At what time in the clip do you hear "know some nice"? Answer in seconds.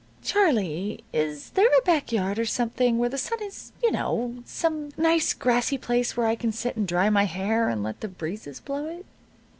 3.91-5.31